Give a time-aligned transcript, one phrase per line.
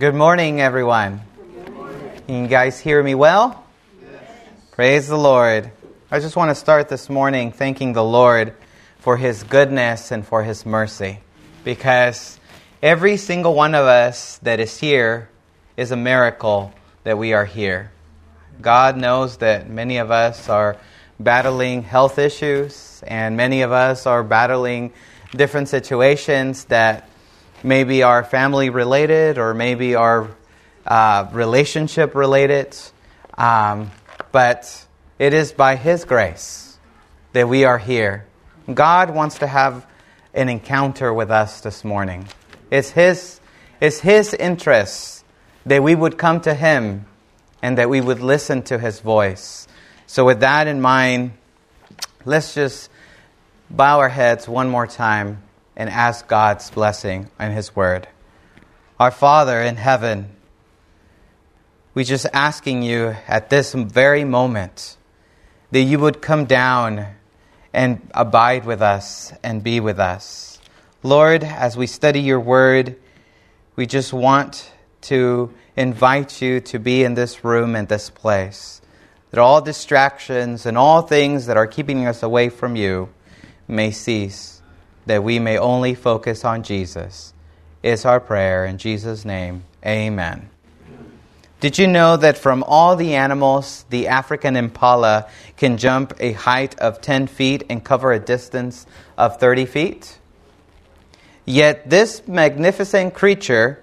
[0.00, 1.22] Good morning, everyone.
[2.28, 3.64] Can you guys hear me well?
[4.70, 5.72] Praise the Lord.
[6.08, 8.54] I just want to start this morning thanking the Lord
[9.00, 11.18] for His goodness and for His mercy.
[11.64, 12.38] Because
[12.80, 15.30] every single one of us that is here
[15.76, 16.72] is a miracle
[17.02, 17.90] that we are here.
[18.60, 20.76] God knows that many of us are
[21.18, 24.92] battling health issues, and many of us are battling
[25.32, 27.07] different situations that
[27.62, 30.28] maybe are family related or maybe are
[30.86, 32.76] uh, relationship related.
[33.36, 33.90] Um,
[34.32, 34.86] but
[35.18, 36.78] it is by His grace
[37.32, 38.26] that we are here.
[38.72, 39.86] God wants to have
[40.34, 42.28] an encounter with us this morning.
[42.70, 43.40] It's His,
[43.80, 45.24] it's His interest
[45.66, 47.06] that we would come to Him
[47.62, 49.66] and that we would listen to His voice.
[50.06, 51.32] So, with that in mind,
[52.24, 52.90] let's just
[53.68, 55.42] bow our heads one more time
[55.78, 58.08] and ask God's blessing on His Word.
[59.00, 60.28] Our Father in heaven,
[61.94, 64.96] we're just asking you at this very moment
[65.70, 67.06] that you would come down
[67.72, 70.60] and abide with us and be with us.
[71.02, 72.96] Lord, as we study your word,
[73.76, 78.80] we just want to invite you to be in this room and this place.
[79.30, 83.10] That all distractions and all things that are keeping us away from you
[83.68, 84.57] may cease,
[85.08, 87.32] that we may only focus on Jesus.
[87.82, 89.64] Is our prayer in Jesus' name.
[89.84, 90.50] Amen.
[91.60, 96.78] Did you know that from all the animals, the African impala can jump a height
[96.78, 100.18] of 10 feet and cover a distance of 30 feet?
[101.44, 103.82] Yet this magnificent creature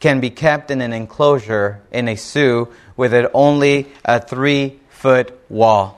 [0.00, 5.38] can be kept in an enclosure in a zoo with it only a three foot
[5.48, 5.97] wall.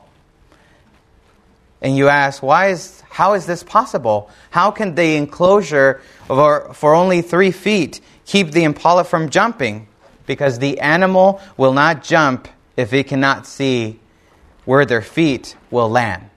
[1.83, 4.31] And you ask, why is, how is this possible?
[4.51, 9.87] How can the enclosure for, for only three feet keep the impala from jumping?
[10.31, 13.99] because the animal will not jump if it cannot see
[14.65, 16.31] where their feet will land.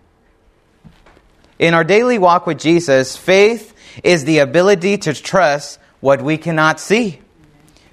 [1.60, 3.72] In our daily walk with Jesus, faith
[4.04, 7.22] is the ability to trust what we cannot see.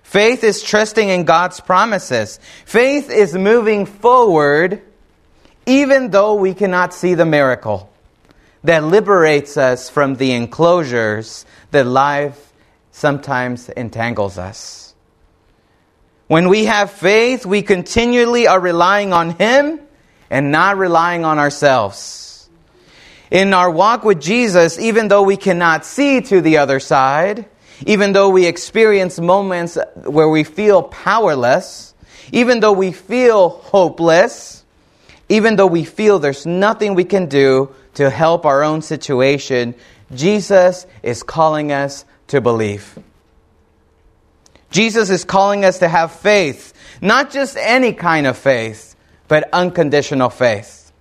[0.03, 2.41] Faith is trusting in God's promises.
[2.65, 4.81] Faith is moving forward
[5.71, 7.89] even though we cannot see the miracle
[8.65, 12.53] that liberates us from the enclosures that life
[12.91, 14.97] sometimes entangles us.
[16.27, 19.79] When we have faith, we continually are relying on Him
[20.29, 22.51] and not relying on ourselves.
[23.31, 27.47] In our walk with Jesus, even though we cannot see to the other side,
[27.87, 31.95] even though we experience moments where we feel powerless,
[32.33, 34.60] even though we feel hopeless,
[35.31, 39.77] even though we feel there's nothing we can do to help our own situation,
[40.13, 42.99] Jesus is calling us to believe.
[44.71, 48.97] Jesus is calling us to have faith, not just any kind of faith,
[49.29, 50.93] but unconditional faith.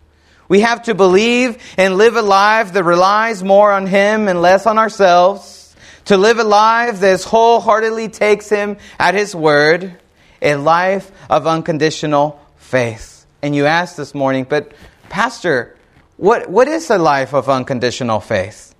[0.47, 4.67] We have to believe and live a life that relies more on Him and less
[4.67, 5.75] on ourselves,
[6.05, 9.97] to live a life that wholeheartedly takes Him at His word,
[10.39, 13.18] a life of unconditional faith.
[13.41, 14.73] And you asked this morning, but
[15.09, 15.75] Pastor,
[16.17, 18.75] what, what is a life of unconditional faith?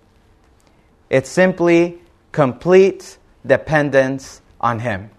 [1.09, 1.99] It's simply
[2.31, 5.09] complete dependence on Him.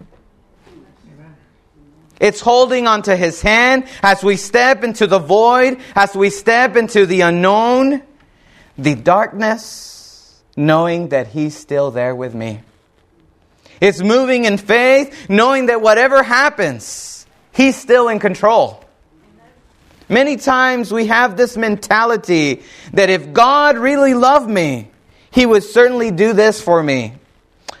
[2.19, 7.07] It's holding onto His hand as we step into the void, as we step into
[7.07, 8.03] the unknown,
[8.77, 12.61] the darkness, knowing that He's still there with me.
[13.81, 18.80] It's moving in faith, knowing that whatever happens, He's still in control.
[20.11, 24.89] Many times we have this mentality that if God really loved me,
[25.31, 27.13] He would certainly do this for me.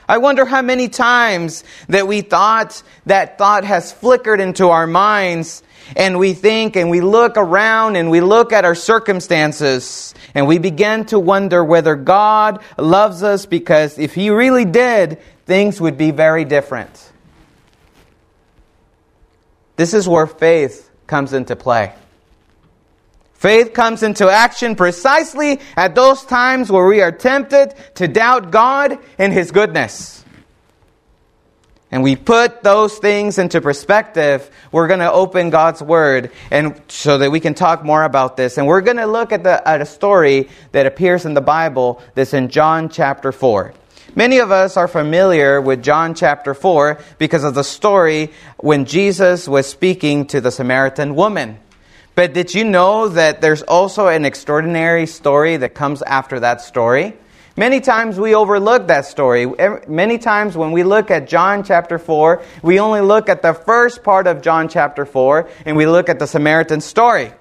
[0.07, 5.61] I wonder how many times that we thought that thought has flickered into our minds
[5.97, 10.57] and we think and we look around and we look at our circumstances and we
[10.57, 16.11] begin to wonder whether God loves us because if He really did, things would be
[16.11, 17.11] very different.
[19.75, 21.93] This is where faith comes into play.
[23.41, 28.99] Faith comes into action precisely at those times where we are tempted to doubt God
[29.17, 30.23] and His goodness.
[31.89, 34.47] And we put those things into perspective.
[34.71, 38.59] We're going to open God's Word and so that we can talk more about this.
[38.59, 41.99] And we're going to look at, the, at a story that appears in the Bible
[42.13, 43.73] that's in John chapter 4.
[44.15, 49.47] Many of us are familiar with John chapter 4 because of the story when Jesus
[49.47, 51.57] was speaking to the Samaritan woman.
[52.15, 57.13] But did you know that there's also an extraordinary story that comes after that story?
[57.57, 59.45] Many times we overlook that story.
[59.87, 64.03] Many times when we look at John chapter 4, we only look at the first
[64.03, 67.31] part of John chapter 4 and we look at the Samaritan story.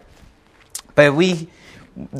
[0.94, 1.48] But we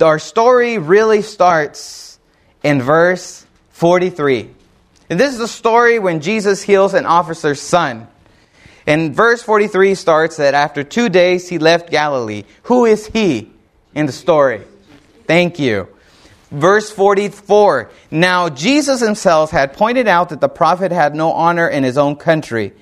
[0.00, 2.19] our story really starts
[2.62, 4.50] in verse 43.
[5.08, 8.08] And this is the story when Jesus heals an officer's son.
[8.87, 12.44] And verse 43 starts that after two days he left Galilee.
[12.65, 13.50] Who is he
[13.94, 14.62] in the story?
[15.27, 15.88] Thank you.
[16.50, 21.85] Verse 44 Now Jesus himself had pointed out that the prophet had no honor in
[21.85, 22.73] his own country.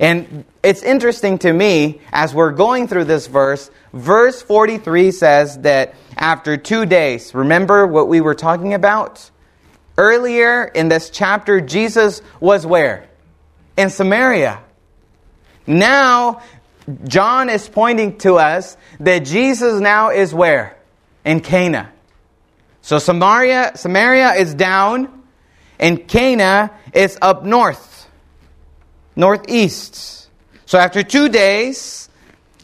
[0.00, 5.94] And it's interesting to me as we're going through this verse, verse 43 says that
[6.16, 9.30] after two days, remember what we were talking about?
[9.96, 13.08] Earlier in this chapter, Jesus was where?
[13.76, 14.62] In Samaria.
[15.68, 16.40] Now,
[17.04, 20.78] John is pointing to us that Jesus now is where?
[21.24, 21.92] In Cana.
[22.80, 25.22] So Samaria, Samaria is down,
[25.78, 28.08] and Cana is up north,
[29.14, 30.28] northeast.
[30.64, 32.08] So after two days,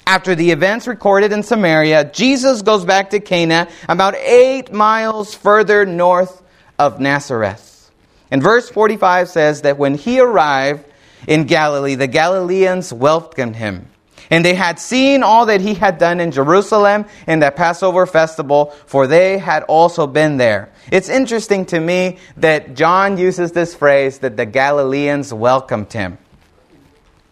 [0.07, 5.85] after the events recorded in Samaria, Jesus goes back to Cana, about eight miles further
[5.85, 6.43] north
[6.79, 7.91] of Nazareth.
[8.31, 10.87] And verse 45 says that when he arrived
[11.27, 13.89] in Galilee, the Galileans welcomed him.
[14.31, 18.67] And they had seen all that he had done in Jerusalem in that Passover festival,
[18.87, 20.71] for they had also been there.
[20.91, 26.19] It's interesting to me that John uses this phrase that the Galileans welcomed him.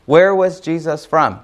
[0.04, 1.40] Where was Jesus from?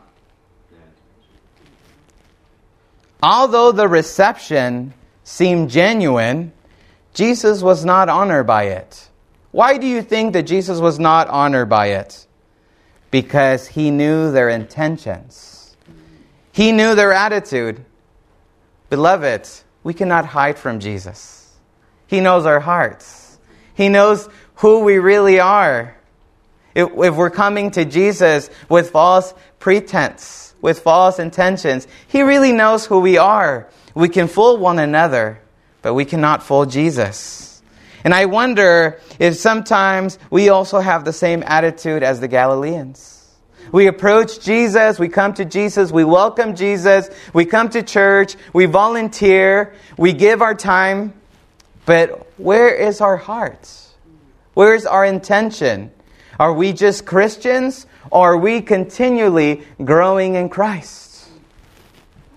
[3.22, 6.52] Although the reception seemed genuine,
[7.14, 9.08] Jesus was not honored by it.
[9.50, 12.26] Why do you think that Jesus was not honored by it?
[13.10, 15.76] Because he knew their intentions,
[16.52, 17.84] he knew their attitude.
[18.90, 19.48] Beloved,
[19.82, 21.54] we cannot hide from Jesus.
[22.06, 23.38] He knows our hearts,
[23.74, 25.94] He knows who we really are.
[26.74, 32.86] If, if we're coming to Jesus with false pretense, with false intentions, He really knows
[32.86, 33.68] who we are.
[33.94, 35.40] We can fool one another
[35.82, 37.47] but we cannot fool Jesus.
[38.04, 43.18] And I wonder if sometimes we also have the same attitude as the Galileans.
[43.72, 48.64] We approach Jesus, we come to Jesus, we welcome Jesus, we come to church, we
[48.64, 51.12] volunteer, we give our time,
[51.84, 53.68] but where is our heart?
[54.54, 55.90] Where is our intention?
[56.38, 61.28] Are we just Christians or are we continually growing in Christ?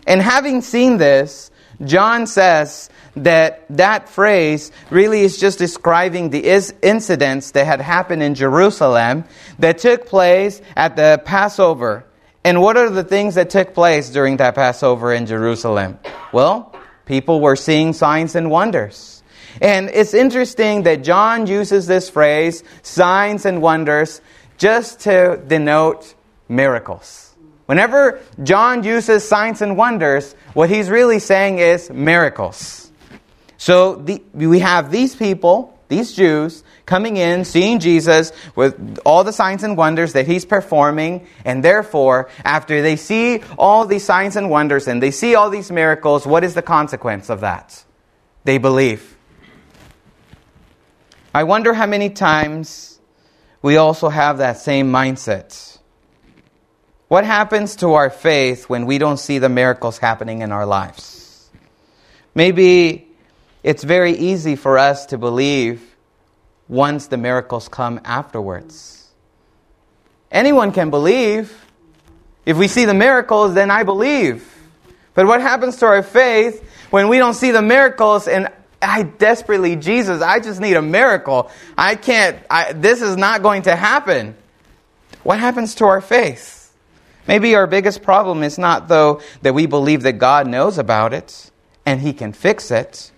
[0.07, 1.50] And having seen this,
[1.83, 6.47] John says that that phrase really is just describing the
[6.81, 9.25] incidents that had happened in Jerusalem
[9.59, 12.05] that took place at the Passover.
[12.43, 15.99] And what are the things that took place during that Passover in Jerusalem?
[16.31, 16.75] Well,
[17.05, 19.23] people were seeing signs and wonders.
[19.61, 24.21] And it's interesting that John uses this phrase, signs and wonders,
[24.57, 26.13] just to denote
[26.47, 27.30] miracles.
[27.71, 32.91] Whenever John uses signs and wonders, what he's really saying is miracles.
[33.55, 39.31] So the, we have these people, these Jews, coming in, seeing Jesus with all the
[39.31, 44.49] signs and wonders that he's performing, and therefore, after they see all these signs and
[44.49, 47.85] wonders and they see all these miracles, what is the consequence of that?
[48.43, 49.15] They believe.
[51.33, 52.99] I wonder how many times
[53.61, 55.70] we also have that same mindset.
[57.11, 61.49] What happens to our faith when we don't see the miracles happening in our lives?
[62.33, 63.05] Maybe
[63.63, 65.83] it's very easy for us to believe
[66.69, 69.09] once the miracles come afterwards.
[70.31, 71.53] Anyone can believe.
[72.45, 74.49] If we see the miracles, then I believe.
[75.13, 78.47] But what happens to our faith when we don't see the miracles and
[78.81, 81.51] I desperately, Jesus, I just need a miracle.
[81.77, 84.33] I can't, I, this is not going to happen.
[85.23, 86.59] What happens to our faith?
[87.27, 91.51] Maybe our biggest problem is not, though, that we believe that God knows about it
[91.85, 93.11] and He can fix it.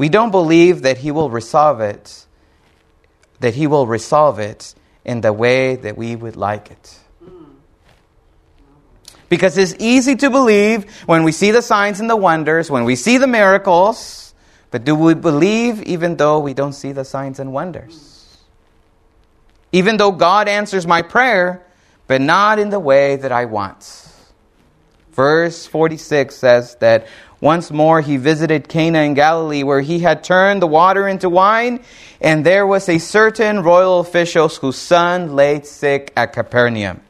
[0.00, 2.24] We don't believe that he will resolve it,
[3.40, 6.98] that he will resolve it in the way that we would like it.
[9.28, 12.96] Because it's easy to believe when we see the signs and the wonders, when we
[12.96, 14.32] see the miracles,
[14.70, 18.38] but do we believe even though we don't see the signs and wonders?
[19.70, 21.62] Even though God answers my prayer,
[22.10, 23.84] but not in the way that I want.
[25.12, 27.06] Verse 46 says that
[27.40, 31.84] once more, he visited Cana in Galilee, where he had turned the water into wine,
[32.20, 37.00] and there was a certain royal official whose son lay sick at Capernaum.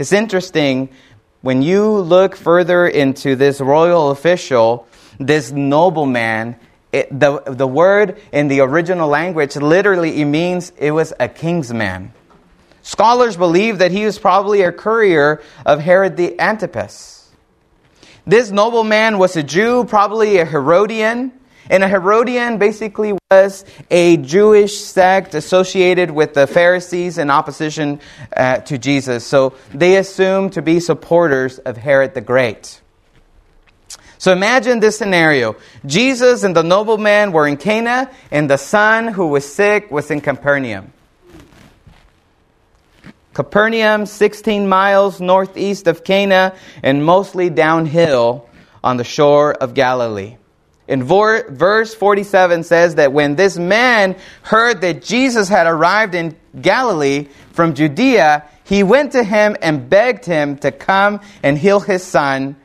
[0.00, 0.88] It's interesting
[1.42, 4.88] when you look further into this royal official,
[5.20, 6.56] this nobleman
[6.90, 11.72] it, the, the word in the original language literally it means it was a king's
[11.72, 12.12] man.
[12.84, 17.30] Scholars believe that he was probably a courier of Herod the Antipas.
[18.26, 21.32] This nobleman was a Jew, probably a Herodian.
[21.70, 28.00] And a Herodian basically was a Jewish sect associated with the Pharisees in opposition
[28.36, 29.26] uh, to Jesus.
[29.26, 32.82] So they assumed to be supporters of Herod the Great.
[34.18, 35.56] So imagine this scenario.
[35.86, 40.20] Jesus and the nobleman were in Cana, and the son who was sick was in
[40.20, 40.92] Capernaum.
[43.34, 48.48] Capernaum, 16 miles northeast of Cana, and mostly downhill
[48.82, 50.36] on the shore of Galilee.
[50.86, 57.28] In verse 47 says that when this man heard that Jesus had arrived in Galilee
[57.52, 62.56] from Judea, he went to him and begged him to come and heal his son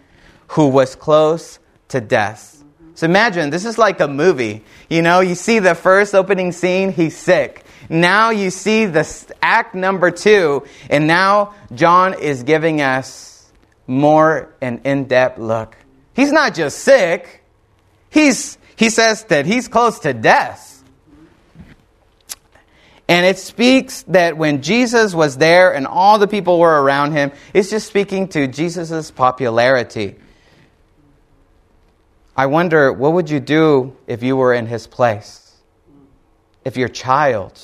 [0.49, 1.59] who was close
[1.89, 2.58] to death.
[2.99, 4.61] So imagine, this is like a movie.
[4.89, 7.63] You know, you see the first opening scene, he's sick.
[7.87, 9.07] Now you see the
[9.41, 13.49] act number two, and now John is giving us
[13.87, 15.77] more an in depth look.
[16.13, 17.41] He's not just sick,
[18.09, 20.83] he's, he says that he's close to death.
[23.07, 27.31] And it speaks that when Jesus was there and all the people were around him,
[27.53, 30.17] it's just speaking to Jesus' popularity.
[32.39, 35.57] I wonder, what would you do if you were in his place?
[36.63, 37.61] If your child,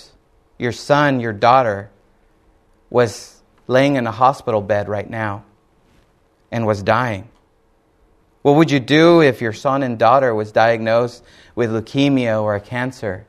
[0.60, 1.90] your son, your daughter,
[2.90, 5.46] was laying in a hospital bed right now
[6.52, 7.30] and was dying?
[8.42, 11.24] What would you do if your son and daughter was diagnosed
[11.56, 13.26] with leukemia or a cancer?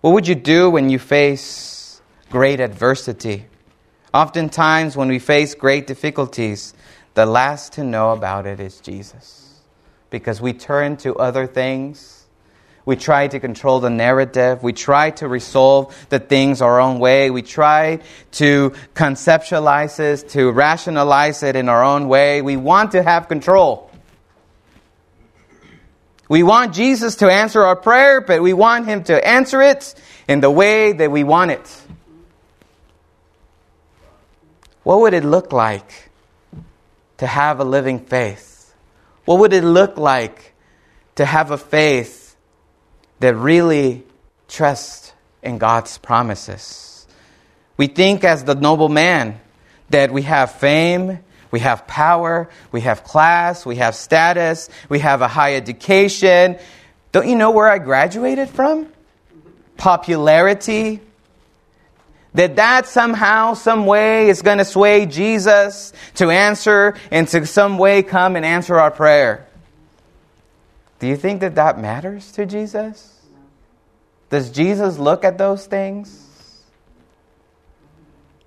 [0.00, 3.46] What would you do when you face great adversity?
[4.12, 6.74] Oftentimes, when we face great difficulties,
[7.16, 9.58] the last to know about it is Jesus.
[10.10, 12.26] Because we turn to other things.
[12.84, 14.62] We try to control the narrative.
[14.62, 17.30] We try to resolve the things our own way.
[17.30, 18.00] We try
[18.32, 22.42] to conceptualize it, to rationalize it in our own way.
[22.42, 23.90] We want to have control.
[26.28, 29.94] We want Jesus to answer our prayer, but we want Him to answer it
[30.28, 31.82] in the way that we want it.
[34.82, 36.06] What would it look like
[37.18, 38.74] to have a living faith?
[39.24, 40.54] What would it look like
[41.16, 42.36] to have a faith
[43.20, 44.04] that really
[44.48, 47.06] trusts in God's promises?
[47.76, 49.40] We think, as the noble man,
[49.90, 51.18] that we have fame,
[51.50, 56.58] we have power, we have class, we have status, we have a high education.
[57.12, 58.92] Don't you know where I graduated from?
[59.76, 61.00] Popularity,
[62.36, 67.78] that that somehow, some way is going to sway Jesus to answer and to some
[67.78, 69.46] way come and answer our prayer.
[70.98, 73.20] Do you think that that matters to Jesus?
[74.28, 76.62] Does Jesus look at those things?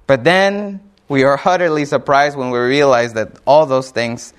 [0.05, 4.33] But then we are utterly surprised when we realize that all those things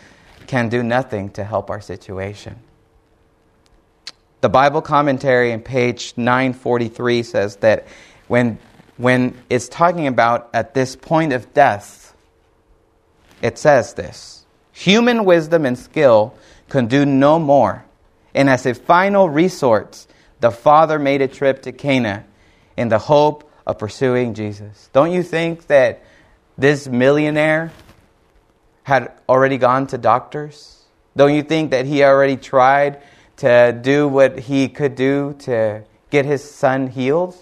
[0.47, 2.57] can do nothing to help our situation.
[4.43, 7.89] The Bible commentary in page 943 says that
[8.29, 8.59] when
[9.01, 12.15] when it's talking about at this point of death,
[13.41, 16.35] it says this Human wisdom and skill
[16.69, 17.85] can do no more.
[18.35, 20.07] And as a final resort,
[20.41, 22.25] the father made a trip to Cana
[22.77, 24.91] in the hope of pursuing Jesus.
[24.93, 26.03] Don't you think that
[26.59, 27.73] this millionaire
[28.83, 30.85] had already gone to doctors?
[31.17, 33.03] Don't you think that he already tried
[33.39, 37.35] to do what he could do to get his son healed?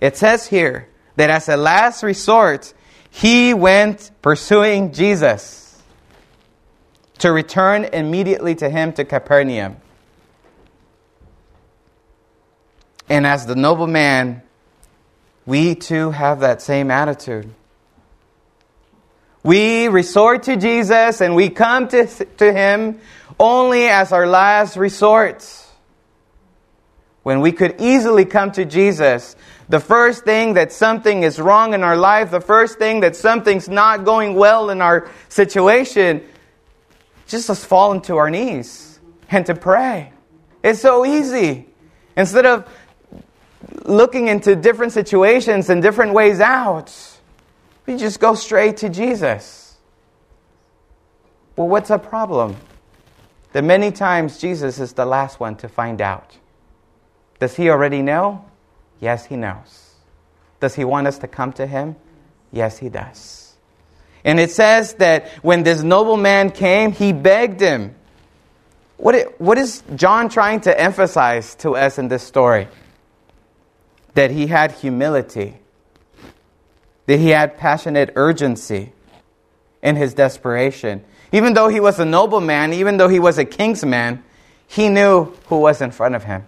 [0.00, 2.72] It says here that as a last resort,
[3.10, 5.82] he went pursuing Jesus
[7.18, 9.76] to return immediately to him to Capernaum.
[13.08, 14.42] And as the nobleman,
[15.44, 17.52] we too have that same attitude.
[19.42, 23.00] We resort to Jesus and we come to, to him
[23.38, 25.46] only as our last resort.
[27.22, 29.36] When we could easily come to Jesus
[29.70, 33.68] the first thing that something is wrong in our life, the first thing that something's
[33.68, 36.22] not going well in our situation,
[37.28, 38.98] just us fall into our knees
[39.30, 40.12] and to pray.
[40.64, 41.66] It's so easy.
[42.16, 42.68] Instead of
[43.84, 46.92] looking into different situations and different ways out,
[47.86, 49.76] we just go straight to Jesus.
[51.54, 52.56] Well, what's the problem?
[53.52, 56.39] That many times Jesus is the last one to find out.
[57.40, 58.44] Does he already know?
[59.00, 59.94] Yes, He knows.
[60.60, 61.96] Does He want us to come to Him?
[62.52, 63.50] Yes, He does.
[64.24, 67.94] And it says that when this nobleman came, he begged him.
[68.96, 72.68] what, it, what is John trying to emphasize to us in this story?
[74.14, 75.56] That he had humility,
[77.06, 78.92] that he had passionate urgency
[79.82, 81.04] in his desperation.
[81.32, 84.22] Even though he was a nobleman, even though he was a king's man,
[84.66, 86.46] he knew who was in front of him.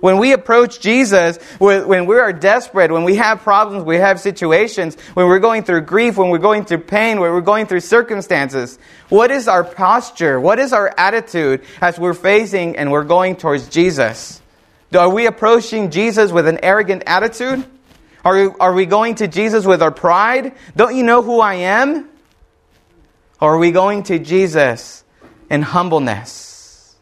[0.00, 4.96] When we approach Jesus, when we are desperate, when we have problems, we have situations,
[5.14, 8.78] when we're going through grief, when we're going through pain, when we're going through circumstances,
[9.08, 10.38] what is our posture?
[10.40, 14.40] What is our attitude as we're facing and we're going towards Jesus?
[14.96, 17.64] Are we approaching Jesus with an arrogant attitude?
[18.24, 20.54] Are, are we going to Jesus with our pride?
[20.76, 22.08] Don't you know who I am?
[23.40, 25.04] Or are we going to Jesus
[25.50, 26.96] in humbleness,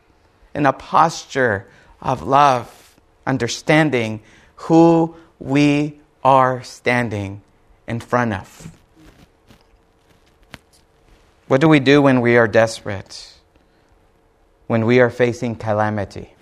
[0.55, 1.69] in a posture
[2.01, 2.73] of love?
[3.27, 4.21] Understanding
[4.57, 7.43] who we are standing
[7.87, 8.71] in front of.
[11.49, 13.33] What do we do when we are desperate?
[14.67, 16.35] When we are facing calamity?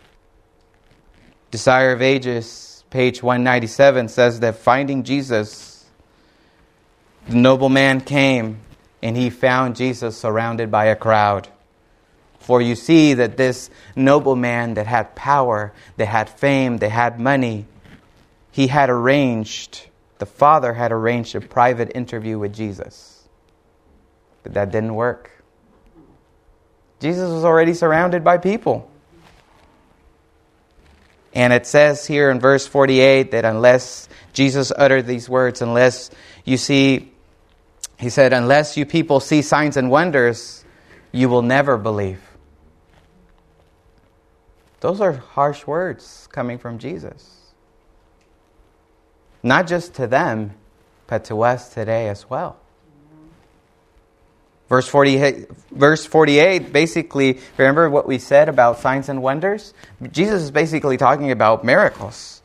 [1.50, 5.84] Desire of Ages, page 197, says that finding Jesus,
[7.28, 8.60] the nobleman came
[9.02, 11.48] and he found Jesus surrounded by a crowd.
[12.44, 17.64] For you see that this nobleman that had power, that had fame, that had money,
[18.50, 23.26] he had arranged, the father had arranged a private interview with Jesus.
[24.42, 25.30] But that didn't work.
[27.00, 28.90] Jesus was already surrounded by people.
[31.32, 36.10] And it says here in verse 48 that unless Jesus uttered these words, unless
[36.44, 37.10] you see,
[37.98, 40.62] he said, unless you people see signs and wonders,
[41.10, 42.20] you will never believe.
[44.84, 47.26] Those are harsh words coming from Jesus.
[49.42, 50.52] Not just to them,
[51.06, 52.58] but to us today as well.
[54.68, 59.72] Verse 48, verse 48 basically, remember what we said about signs and wonders?
[60.12, 62.42] Jesus is basically talking about miracles.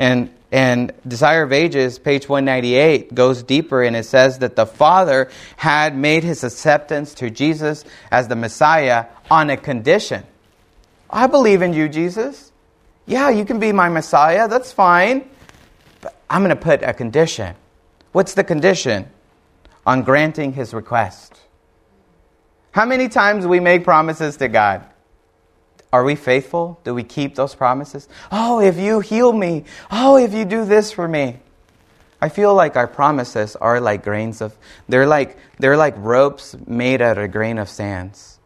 [0.00, 5.30] And, and Desire of Ages, page 198, goes deeper and it says that the Father
[5.56, 10.24] had made his acceptance to Jesus as the Messiah on a condition.
[11.10, 12.52] I believe in you, Jesus.
[13.06, 14.48] Yeah, you can be my Messiah.
[14.48, 15.28] That's fine.
[16.00, 17.54] But I'm going to put a condition.
[18.12, 19.08] What's the condition?
[19.86, 21.34] On granting his request.
[22.72, 24.84] How many times we make promises to God?
[25.92, 26.78] Are we faithful?
[26.84, 28.08] Do we keep those promises?
[28.30, 29.64] Oh, if you heal me.
[29.90, 31.38] Oh, if you do this for me.
[32.20, 34.56] I feel like our promises are like grains of
[34.88, 38.38] they're like they're like ropes made out of a grain of sands.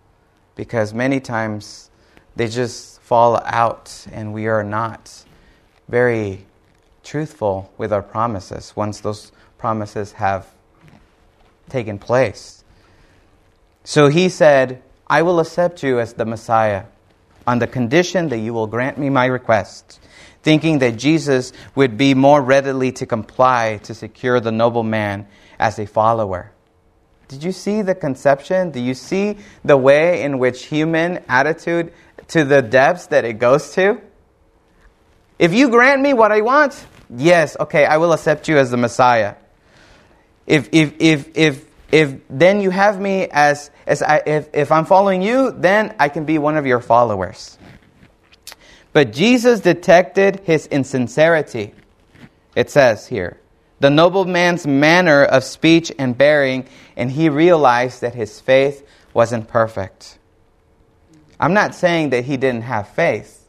[0.55, 1.91] Because many times
[2.37, 5.25] they just fall out, and we are not
[5.89, 6.47] very
[7.05, 10.47] truthful with our promises once those promises have
[11.69, 12.65] taken place.
[13.85, 16.85] So he said, I will accept you as the Messiah
[17.47, 20.01] on the condition that you will grant me my request,
[20.43, 25.27] thinking that Jesus would be more readily to comply to secure the noble man
[25.59, 26.53] as a follower.
[27.29, 28.71] Did you see the conception?
[28.71, 31.93] Do you see the way in which human attitude
[32.29, 34.01] to the depths that it goes to?
[35.39, 38.77] If you grant me what I want, yes, okay, I will accept you as the
[38.77, 39.35] Messiah.
[40.47, 44.85] If, if, if, if, if then you have me as, as I, if, if I'm
[44.85, 47.59] following you, then I can be one of your followers.
[48.93, 51.75] But Jesus detected his insincerity.
[52.55, 53.41] It says here,
[53.81, 60.19] the nobleman's manner of speech and bearing, and he realized that his faith wasn't perfect.
[61.43, 63.49] I'm not saying that he didn't have faith.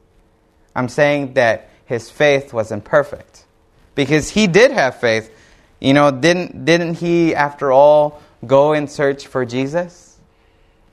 [0.75, 3.45] I'm saying that his faith was imperfect.
[3.93, 5.29] Because he did have faith.
[5.79, 10.17] You know, didn't, didn't he, after all, go and search for Jesus?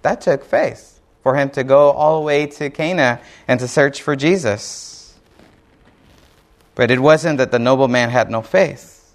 [0.02, 4.02] That took faith for him to go all the way to Cana and to search
[4.02, 5.18] for Jesus.
[6.74, 9.10] But it wasn't that the nobleman had no faith.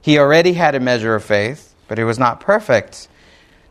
[0.00, 3.08] He already had a measure of faith, but it was not perfect.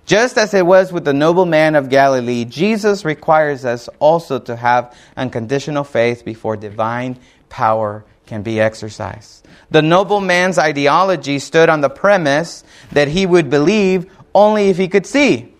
[0.08, 4.56] Just as it was with the noble man of Galilee, Jesus requires us also to
[4.56, 9.46] have unconditional faith before divine power can be exercised.
[9.70, 14.88] The noble man's ideology stood on the premise that he would believe only if he
[14.88, 15.54] could see.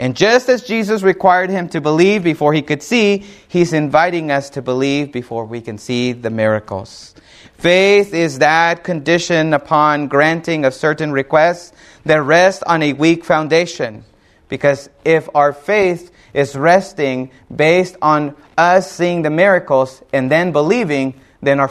[0.00, 4.48] And just as Jesus required him to believe before he could see, he's inviting us
[4.50, 7.14] to believe before we can see the miracles.
[7.58, 11.74] Faith is that condition upon granting of certain requests
[12.06, 14.02] that rest on a weak foundation.
[14.48, 21.20] Because if our faith is resting based on us seeing the miracles and then believing,
[21.42, 21.68] then our,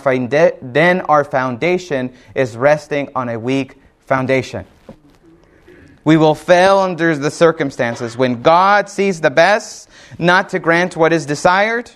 [0.62, 4.68] then our foundation is resting on a weak foundation.
[6.10, 8.18] We will fail under the circumstances.
[8.18, 11.92] When God sees the best, not to grant what is desired,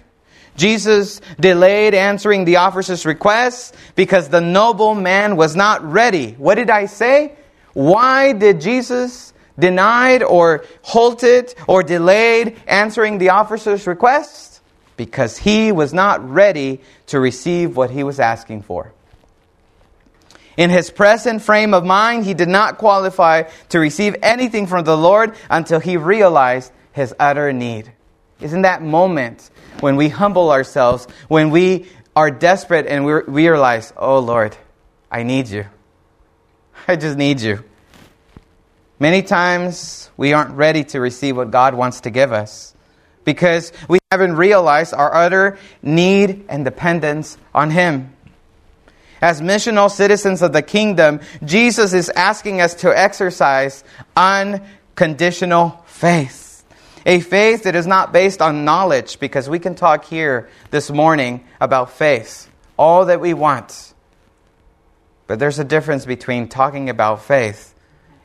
[0.56, 6.34] Jesus delayed answering the officer's request because the noble man was not ready.
[6.34, 7.34] What did I say?
[7.74, 14.62] Why did Jesus denied or halted or delayed answering the officer's request?
[14.96, 18.94] Because he was not ready to receive what he was asking for.
[20.58, 24.98] In his present frame of mind, he did not qualify to receive anything from the
[24.98, 27.92] Lord until he realized his utter need.
[28.40, 34.20] Isn't that moment when we humble ourselves, when we are desperate and we realize, oh
[34.20, 34.56] Lord,
[35.12, 35.66] I need you.
[36.88, 37.64] I just need you.
[39.00, 42.76] Many times we aren't ready to receive what God wants to give us
[43.24, 48.13] because we haven't realized our utter need and dependence on Him.
[49.24, 53.82] As missional citizens of the kingdom, Jesus is asking us to exercise
[54.18, 56.66] unconditional faith.
[57.06, 61.46] A faith that is not based on knowledge, because we can talk here this morning
[61.62, 63.94] about faith, all that we want.
[65.28, 67.74] But there's a difference between talking about faith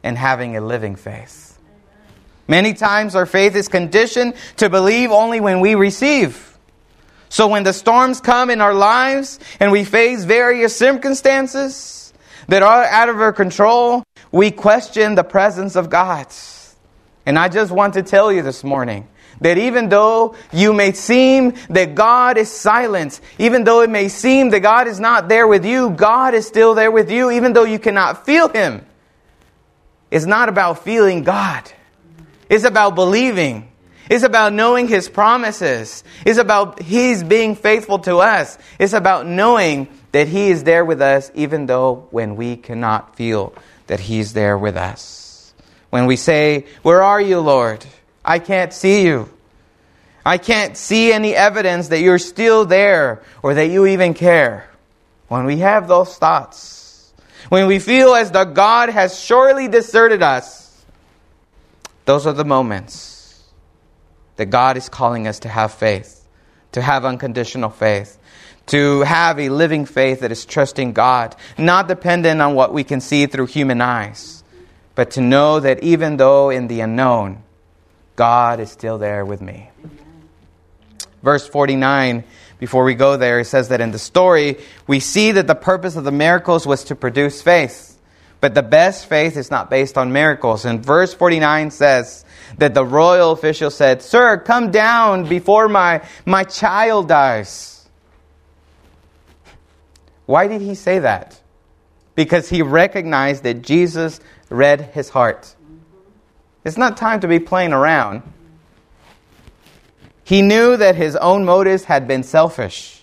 [0.03, 1.61] and having a living faith.
[2.49, 6.58] Many times our faith is conditioned to believe only when we receive.
[7.29, 12.13] So when the storms come in our lives and we face various circumstances
[12.49, 16.27] that are out of our control, we question the presence of God.
[17.27, 19.07] And I just want to tell you this morning
[19.41, 24.51] that even though you may seem that God is silent, even though it may seem
[24.51, 27.65] that God is not there with you, God is still there with you, even though
[27.65, 28.85] you cannot feel Him.
[30.11, 31.71] It's not about feeling God.
[32.49, 33.71] It's about believing.
[34.09, 36.03] It's about knowing His promises.
[36.25, 38.59] It's about He's being faithful to us.
[38.79, 43.53] It's about knowing that He is there with us even though when we cannot feel
[43.87, 45.53] that He's there with us.
[45.91, 47.85] When we say, Where are you, Lord?
[48.25, 49.29] I can't see you.
[50.25, 54.69] I can't see any evidence that you're still there or that you even care.
[55.29, 57.13] When we have those thoughts,
[57.49, 60.85] when we feel as though God has surely deserted us,
[62.05, 63.18] those are the moments
[64.39, 66.27] that God is calling us to have faith,
[66.73, 68.19] to have unconditional faith,
[68.67, 73.01] to have a living faith that is trusting God, not dependent on what we can
[73.01, 74.43] see through human eyes,
[74.95, 77.43] but to know that even though in the unknown,
[78.17, 79.71] God is still there with me.
[81.23, 82.25] Verse 49,
[82.59, 85.97] before we go there, it says that in the story, we see that the purpose
[85.97, 87.99] of the miracles was to produce faith.
[88.41, 90.65] But the best faith is not based on miracles.
[90.65, 92.25] And verse 49 says,
[92.59, 97.89] that the royal official said, Sir, come down before my, my child dies.
[100.27, 101.41] Why did he say that?
[102.15, 105.55] Because he recognized that Jesus read his heart.
[106.65, 108.23] It's not time to be playing around.
[110.25, 113.03] He knew that his own motives had been selfish.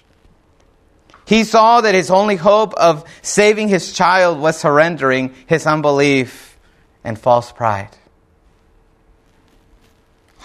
[1.25, 6.59] He saw that his only hope of saving his child was surrendering his unbelief
[7.03, 7.89] and false pride.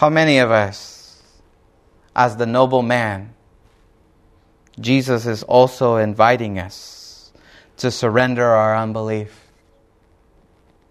[0.00, 1.22] How many of us,
[2.16, 3.34] as the noble man,
[4.80, 7.30] Jesus is also inviting us
[7.76, 9.52] to surrender our unbelief,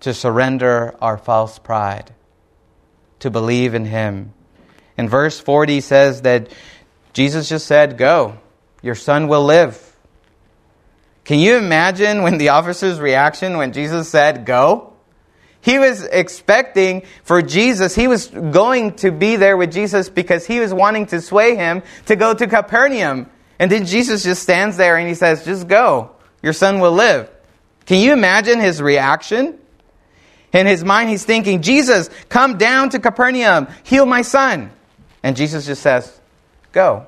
[0.02, 2.14] to surrender our false pride,
[3.18, 4.32] to believe in Him.
[4.96, 6.54] In verse 40 says that
[7.12, 8.38] Jesus just said, Go,
[8.84, 9.92] your son will live.
[11.24, 14.89] Can you imagine when the officer's reaction when Jesus said, Go?
[15.62, 20.60] He was expecting for Jesus, he was going to be there with Jesus because he
[20.60, 23.30] was wanting to sway him to go to Capernaum.
[23.60, 26.12] And then Jesus just stands there and he says, Just go.
[26.42, 27.30] Your son will live.
[27.86, 29.60] Can you imagine his reaction?
[30.54, 34.72] In his mind, he's thinking, Jesus, come down to Capernaum, heal my son.
[35.22, 36.20] And Jesus just says,
[36.72, 37.06] Go.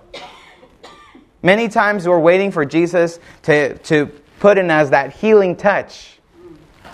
[1.41, 4.07] Many times we're waiting for Jesus to, to
[4.39, 6.19] put in us that healing touch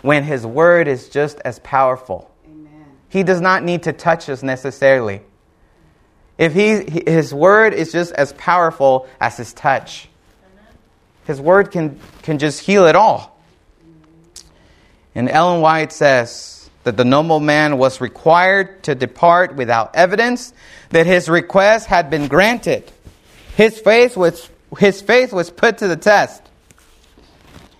[0.01, 2.29] when His Word is just as powerful.
[2.45, 2.85] Amen.
[3.09, 5.21] He does not need to touch us necessarily.
[6.37, 10.07] If he, His Word is just as powerful as His touch,
[11.25, 13.37] His Word can, can just heal it all.
[15.15, 20.53] And Ellen White says that the noble man was required to depart without evidence
[20.91, 22.89] that his request had been granted.
[23.55, 26.41] His faith was, his faith was put to the test.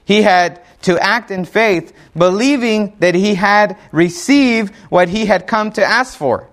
[0.03, 5.71] He had to act in faith, believing that he had received what he had come
[5.71, 6.47] to ask for.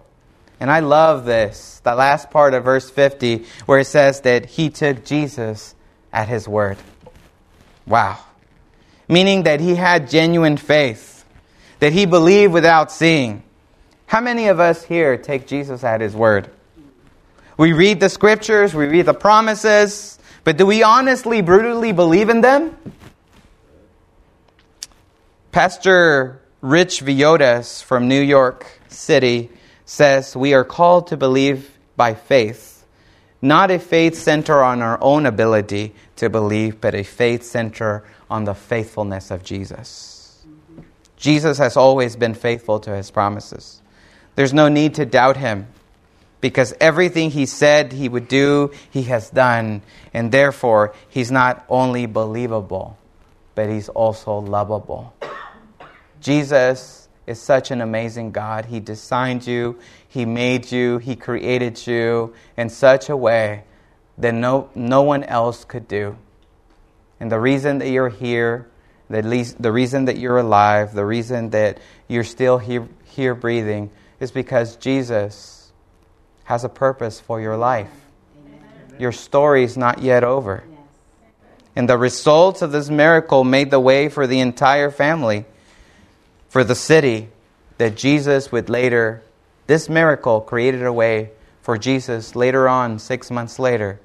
[0.60, 4.70] And I love this, the last part of verse 50, where it says that he
[4.70, 5.74] took Jesus
[6.12, 6.78] at his word.
[7.86, 8.18] Wow.
[9.08, 11.24] Meaning that he had genuine faith.
[11.84, 13.42] that he believed without seeing.
[14.06, 16.48] How many of us here take Jesus at his word?
[17.58, 22.40] We read the scriptures, we read the promises, but do we honestly, brutally believe in
[22.40, 22.74] them?
[25.54, 29.50] Pastor Rich Villodas from New York City
[29.84, 32.84] says we are called to believe by faith,
[33.40, 38.42] not a faith center on our own ability to believe, but a faith center on
[38.42, 40.44] the faithfulness of Jesus.
[41.16, 43.80] Jesus has always been faithful to his promises.
[44.34, 45.68] There's no need to doubt him
[46.40, 49.82] because everything he said he would do, he has done.
[50.12, 52.98] And therefore, he's not only believable,
[53.54, 55.14] but he's also lovable.
[56.24, 58.64] Jesus is such an amazing God.
[58.64, 63.64] He designed you, he made you, he created you in such a way
[64.16, 66.16] that no, no one else could do.
[67.20, 68.70] And the reason that you're here,
[69.10, 73.90] the, least, the reason that you're alive, the reason that you're still here, here breathing,
[74.18, 75.72] is because Jesus
[76.44, 77.90] has a purpose for your life.
[78.98, 80.64] Your story is not yet over.
[81.76, 85.44] And the results of this miracle made the way for the entire family,
[86.54, 87.28] for the city,
[87.78, 89.24] that Jesus would later,
[89.66, 91.30] this miracle created a way
[91.62, 93.98] for Jesus later on, six months later,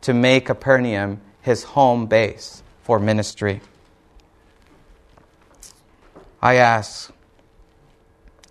[0.00, 3.60] to make Capernaum his home base for ministry.
[6.42, 7.12] I ask,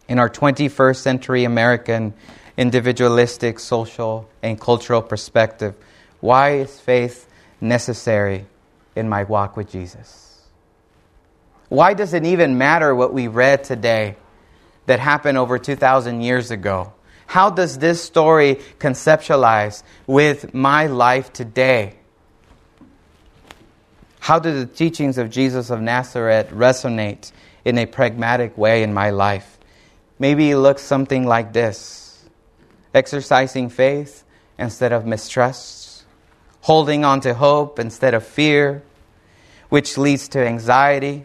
[0.07, 2.13] in our 21st century American
[2.55, 5.75] individualistic, social, and cultural perspective,
[6.21, 7.27] why is faith
[7.59, 8.45] necessary
[8.95, 10.30] in my walk with Jesus?
[11.71, 14.17] Why does it even matter what we read today
[14.87, 16.91] that happened over 2,000 years ago?
[17.27, 21.95] How does this story conceptualize with my life today?
[24.19, 27.31] How do the teachings of Jesus of Nazareth resonate
[27.63, 29.57] in a pragmatic way in my life?
[30.19, 32.27] Maybe it looks something like this
[32.93, 34.25] exercising faith
[34.59, 36.03] instead of mistrust,
[36.59, 38.83] holding on to hope instead of fear,
[39.69, 41.23] which leads to anxiety,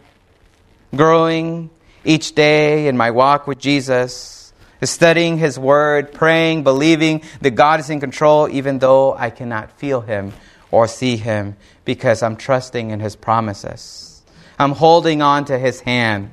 [0.95, 1.69] growing
[2.03, 7.89] each day in my walk with Jesus, studying His Word, praying, believing that God is
[7.89, 10.33] in control, even though I cannot feel Him
[10.71, 14.21] or see Him, because I'm trusting in His promises.
[14.59, 16.31] I'm holding on to His hand,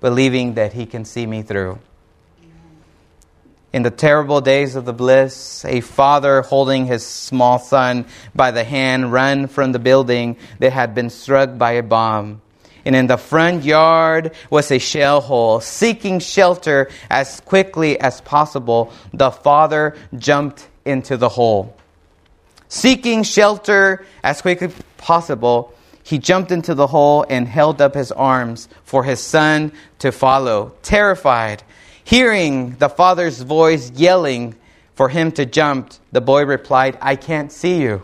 [0.00, 1.78] believing that He can see me through
[3.72, 8.64] in the terrible days of the blitz, a father holding his small son by the
[8.64, 12.42] hand ran from the building that had been struck by a bomb.
[12.84, 15.60] And in the front yard was a shell hole.
[15.60, 21.76] Seeking shelter as quickly as possible, the father jumped into the hole.
[22.68, 28.10] Seeking shelter as quickly as possible, he jumped into the hole and held up his
[28.10, 30.72] arms for his son to follow.
[30.82, 31.62] Terrified,
[32.04, 34.54] Hearing the father's voice yelling
[34.94, 38.02] for him to jump, the boy replied, I can't see you.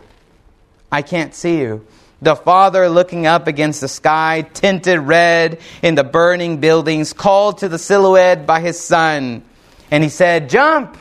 [0.91, 1.85] I can't see you.
[2.21, 7.69] The father, looking up against the sky, tinted red in the burning buildings, called to
[7.69, 9.43] the silhouette by his son.
[9.89, 10.97] And he said, Jump!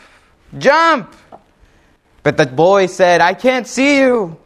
[0.57, 1.15] Jump!
[2.23, 4.37] But the boy said, I can't see you.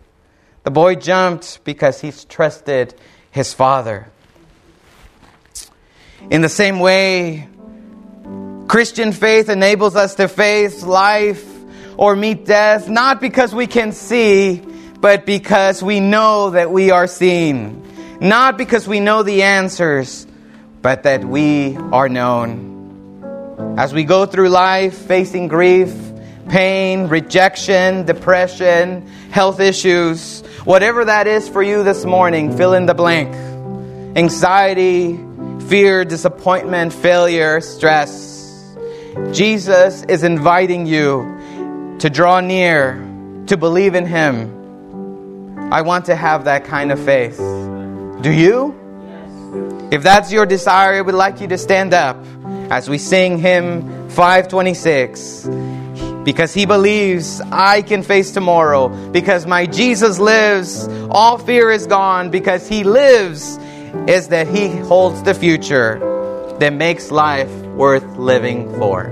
[0.65, 2.95] The boy jumped because he's trusted
[3.31, 4.09] his father.
[6.31, 7.49] In the same way,
[8.69, 11.45] Christian faith enables us to face life
[11.97, 14.63] or meet death not because we can see,
[15.03, 17.83] but because we know that we are seen.
[18.21, 20.27] Not because we know the answers,
[20.81, 23.75] but that we are known.
[23.77, 25.93] As we go through life facing grief,
[26.49, 32.95] pain, rejection, depression, health issues, whatever that is for you this morning, fill in the
[32.95, 33.35] blank.
[34.17, 35.19] Anxiety,
[35.67, 38.33] fear, disappointment, failure, stress
[39.33, 42.95] Jesus is inviting you to draw near,
[43.47, 44.62] to believe in Him.
[45.71, 47.39] I want to have that kind of faith.
[48.23, 48.79] Do you?
[49.91, 52.17] If that's your desire, I would like you to stand up
[52.71, 55.49] as we sing hymn 526.
[56.25, 58.89] Because he believes I can face tomorrow.
[59.11, 62.31] Because my Jesus lives, all fear is gone.
[62.31, 63.59] Because he lives,
[64.07, 65.99] is that he holds the future
[66.59, 69.11] that makes life worth living for.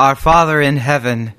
[0.00, 1.34] Our Father in heaven,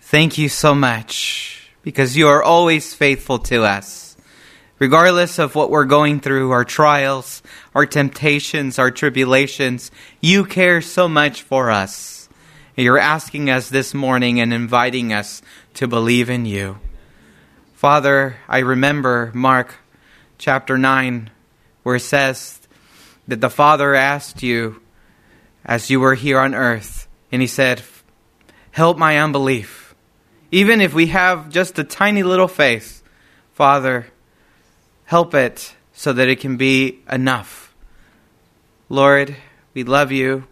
[0.00, 4.16] thank you so much because you are always faithful to us.
[4.78, 7.42] Regardless of what we're going through, our trials,
[7.74, 9.90] our temptations, our tribulations,
[10.22, 12.30] you care so much for us.
[12.76, 15.42] You're asking us this morning and inviting us
[15.74, 16.78] to believe in you.
[17.74, 19.74] Father, I remember Mark
[20.38, 21.28] chapter 9,
[21.82, 22.58] where it says
[23.26, 24.80] that the Father asked you
[25.62, 27.82] as you were here on earth, and He said,
[28.72, 29.94] Help my unbelief.
[30.50, 33.02] Even if we have just a tiny little faith,
[33.52, 34.06] Father,
[35.04, 37.74] help it so that it can be enough.
[38.88, 39.36] Lord,
[39.74, 40.46] we love you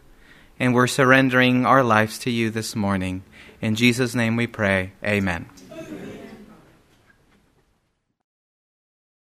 [0.58, 3.22] and we're surrendering our lives to you this morning.
[3.60, 4.92] In Jesus' name we pray.
[5.04, 5.48] Amen.